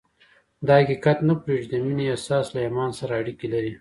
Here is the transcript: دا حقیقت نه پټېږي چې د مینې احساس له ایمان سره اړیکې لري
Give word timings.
دا 0.67 0.75
حقیقت 0.83 1.17
نه 1.27 1.33
پټېږي 1.41 1.65
چې 1.65 1.69
د 1.71 1.75
مینې 1.85 2.05
احساس 2.13 2.45
له 2.55 2.59
ایمان 2.65 2.91
سره 2.99 3.13
اړیکې 3.21 3.47
لري 3.53 3.69